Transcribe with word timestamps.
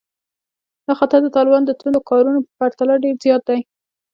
دا 0.85 0.93
خطر 0.99 1.19
د 1.23 1.27
طالبانو 1.35 1.67
د 1.67 1.71
توندو 1.79 2.07
کارونو 2.09 2.39
په 2.45 2.51
پرتله 2.59 2.93
ډېر 3.03 3.15
زیات 3.23 3.43
دی 3.49 3.59